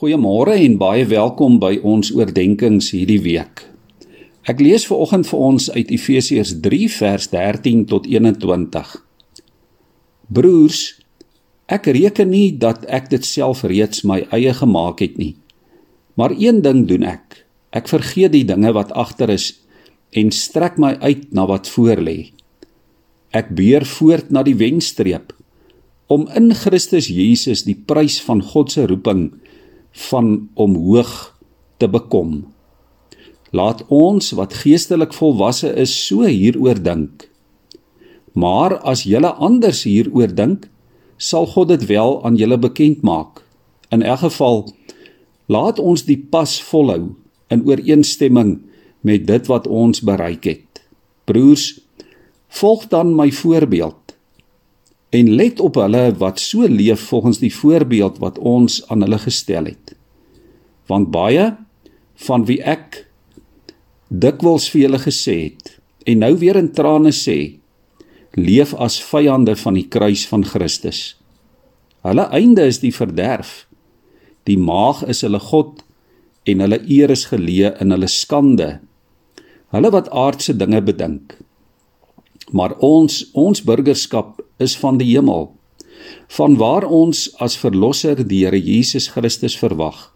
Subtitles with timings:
[0.00, 3.66] Goeiemôre en baie welkom by ons oordeenkings hierdie week.
[4.48, 8.94] Ek lees ver oggend vir ons uit Efesiërs 3 vers 13 tot 21.
[10.32, 10.78] Broers,
[11.68, 15.34] ek reken nie dat ek dit self reeds my eie gemaak het nie.
[16.16, 17.42] Maar een ding doen ek.
[17.68, 19.50] Ek vergeet die dinge wat agter is
[20.16, 22.32] en strek my uit na wat voor lê.
[23.36, 25.36] Ek beer voort na die wenstreep
[26.08, 29.28] om in Christus Jesus die prys van God se roeping
[29.92, 31.38] van omhoog
[31.76, 32.44] te bekom.
[33.50, 37.26] Laat ons wat geestelik volwasse is so hieroor dink.
[38.32, 40.68] Maar as julle anders hieroor dink,
[41.16, 43.42] sal God dit wel aan julle bekend maak.
[43.90, 44.68] In elk geval
[45.50, 47.16] laat ons die pas volhou
[47.50, 48.60] in ooreenstemming
[49.00, 50.84] met dit wat ons bereik het.
[51.26, 51.80] Broers,
[52.48, 53.99] volg dan my voorbeeld
[55.10, 59.66] en let op hulle wat so leef volgens die voorbeeld wat ons aan hulle gestel
[59.72, 59.94] het.
[60.86, 61.56] Want baie
[62.26, 63.06] van wie ek
[64.08, 65.76] dikwels vir julle gesê het
[66.10, 67.60] en nou weer in trane sê,
[68.34, 71.16] leef as vyande van die kruis van Christus.
[72.06, 73.66] Hulle einde is die verderf.
[74.48, 75.82] Die maag is hulle god
[76.48, 78.78] en hulle eer is geleë in hulle skande.
[79.74, 81.36] Hulle wat aardse dinge bedink.
[82.56, 85.50] Maar ons ons burgerskap is van die hemel,
[86.30, 90.10] vanwaar ons as verlosser die Here Jesus Christus verwag.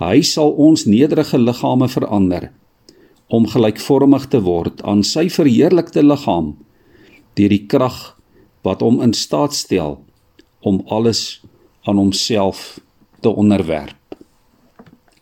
[0.00, 2.50] Hy sal ons nederige liggame verander
[3.32, 6.54] om gelykvormig te word aan sy verheerlikte liggaam
[7.38, 7.98] deur die krag
[8.66, 10.00] wat hom in staat stel
[10.60, 11.40] om alles
[11.88, 12.80] aan homself
[13.22, 13.96] te onderwerp.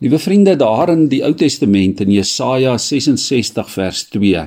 [0.01, 4.47] Liewe vriende, daar in die Ou Testament in Jesaja 66 vers 2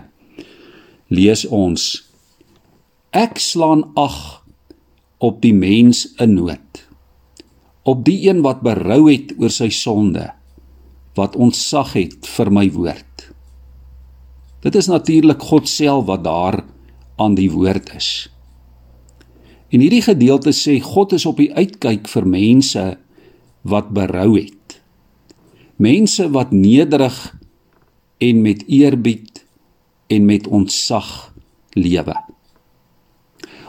[1.14, 1.92] lees ons
[3.14, 4.42] Ek slaan ag
[5.22, 6.80] op die mens in nood.
[7.86, 10.32] Op die een wat berou het oor sy sonde,
[11.14, 13.28] wat ontsag het vir my woord.
[14.66, 16.64] Dit is natuurlik God self wat daar
[17.22, 18.10] aan die woord is.
[19.70, 22.90] In hierdie gedeelte sê God is op die uitkyk vir mense
[23.62, 24.80] wat berou het.
[25.78, 27.22] Mense wat nederig
[28.18, 29.46] en met eerbied
[30.10, 31.30] en met ontzag
[31.78, 32.18] lewe.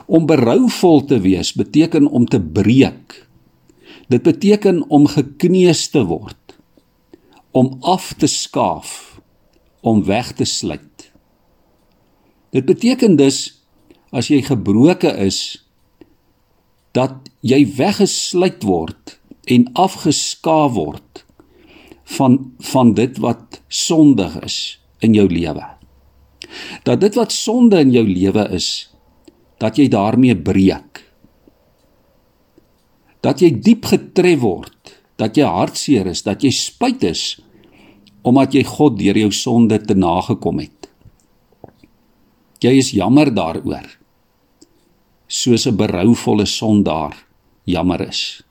[0.06, 3.26] Om berouvol te wees beteken om te breek.
[4.08, 6.56] Dit beteken om gekneus te word.
[7.50, 9.20] Om af te skaaf,
[9.80, 11.10] om weg te sluit.
[12.50, 13.64] Dit beteken dus
[14.14, 15.64] as jy gebroke is
[16.94, 19.16] dat jy weggesluit word
[19.50, 21.24] en afgeskaaf word
[22.16, 22.38] van
[22.70, 24.58] van dit wat sondig is
[25.02, 25.64] in jou lewe.
[26.84, 28.93] Dat dit wat sonde in jou lewe is,
[29.58, 31.02] dat jy daarmee breek.
[33.24, 37.24] Dat jy diep getref word, dat jy hartseer is, dat jy spyt is
[38.24, 40.88] omdat jy God deur jou sonde te nagekom het.
[42.64, 43.84] Jy is jammer daaroor.
[45.28, 47.12] Soos 'n berouvolle sondaar
[47.64, 48.42] jammer is.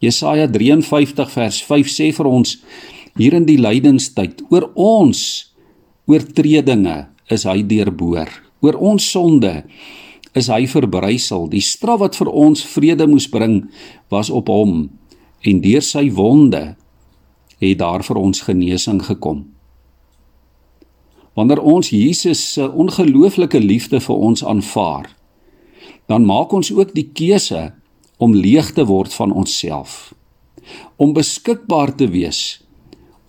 [0.00, 2.58] Jesaja 53 vers 5 sê vir ons
[3.16, 5.54] hier in die lydingstyd oor ons
[6.06, 9.62] oortredinge is hy deurboor Oor ons sonde
[10.38, 11.46] is hy verbrysel.
[11.50, 13.68] Die straf wat vir ons vrede moes bring,
[14.10, 14.88] was op hom
[15.46, 16.74] en deur sy wonde
[17.62, 19.46] het daar vir ons genesing gekom.
[21.38, 25.06] Wanneer ons Jesus se ongelooflike liefde vir ons aanvaar,
[26.10, 27.68] dan maak ons ook die keuse
[28.18, 30.14] om leeg te word van onsself,
[30.96, 32.58] om beskikbaar te wees,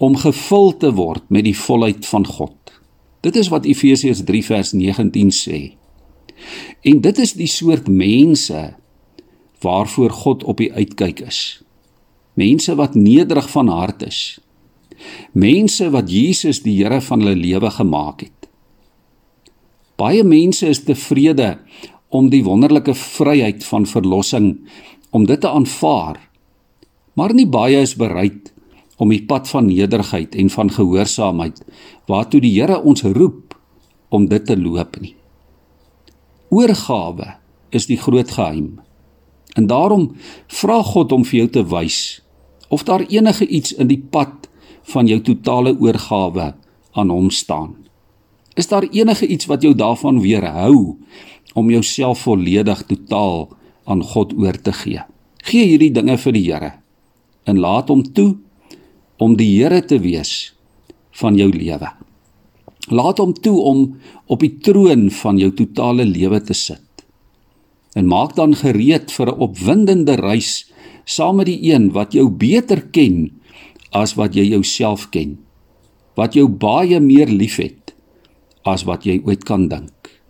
[0.02, 2.59] om gevul te word met die volheid van God.
[3.26, 5.60] Dit is wat Efesiërs 3 vers 19 sê.
[6.88, 8.60] En dit is die soort mense
[9.60, 11.62] waarvoor God op die uitkyk is.
[12.40, 14.40] Mense wat nederig van hart is.
[15.32, 18.48] Mense wat Jesus die Here van hulle lewe gemaak het.
[20.00, 21.58] Baie mense is tevrede
[22.08, 24.54] om die wonderlike vryheid van verlossing
[25.12, 26.22] om dit te aanvaar.
[27.20, 28.54] Maar nie baie is bereid
[29.00, 31.62] om die pad van nederigheid en van gehoorsaamheid
[32.12, 33.56] waartoe die Here ons roep
[34.10, 35.16] om dit te loop nie.
[36.50, 37.36] Oorgawe
[37.70, 38.80] is die groot geheim.
[39.56, 40.10] En daarom
[40.60, 42.00] vra God om vir jou te wys
[42.70, 44.50] of daar enige iets in die pad
[44.92, 46.52] van jou totale oorgawe
[46.94, 47.76] aan hom staan.
[48.60, 50.98] Is daar enige iets wat jou daarvan weerhou
[51.54, 53.48] om jouself volledig totaal
[53.86, 55.02] aan God oor te gee?
[55.46, 56.72] Gee hierdie dinge vir die Here
[57.50, 58.36] en laat hom toe
[59.20, 60.54] om die Here te wees
[61.20, 61.92] van jou lewe.
[62.90, 63.82] Laat hom toe om
[64.32, 66.86] op die troon van jou totale lewe te sit.
[67.98, 70.72] En maak dan gereed vir 'n opwindende reis
[71.06, 73.32] saam met die een wat jou beter ken
[73.92, 75.38] as wat jy jouself ken.
[76.16, 77.94] Wat jou baie meer liefhet
[78.64, 80.22] as wat jy ooit kan dink.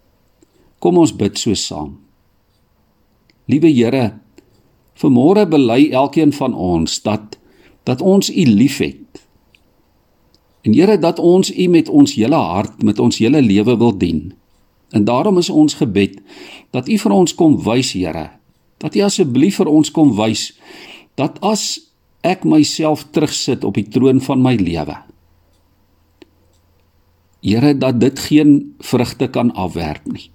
[0.79, 1.97] Kom ons bid so saam.
[3.47, 4.19] Liewe Here,
[4.95, 7.38] vanmôre bely elkeen van ons dat
[7.83, 9.23] dat ons U liefhet.
[10.61, 14.33] En Here dat ons U met ons hele hart, met ons hele lewe wil dien.
[14.89, 16.19] En daarom is ons gebed
[16.71, 18.29] dat U vir ons kom wys, Here,
[18.77, 20.51] dat U asseblief vir ons kom wys
[21.19, 21.91] dat as
[22.23, 24.95] ek myself terugsit op die troon van my lewe.
[27.43, 30.29] Here dat dit geen vrugte kan afwerp nie.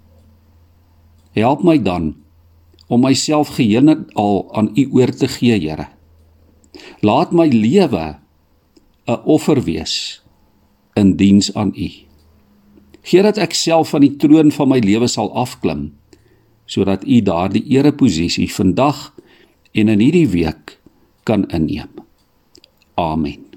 [1.37, 2.14] Help my dan
[2.88, 5.88] om myself geheel al aan U oor te gee, Here.
[7.05, 8.17] Laat my lewe
[9.05, 10.23] 'n offer wees
[10.97, 11.91] in diens aan U.
[13.05, 15.93] Gee dat ek self van die troon van my lewe sal afklim
[16.65, 19.12] sodat U daardie ereposisie vandag
[19.73, 20.81] en in hierdie week
[21.29, 21.91] kan inneem.
[22.95, 23.54] Amen.